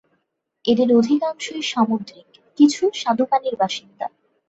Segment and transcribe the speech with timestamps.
[0.65, 4.05] এদের অধিকাংশই সামুদ্রিক, কিছু স্বাদুপানির বাসিন্দা।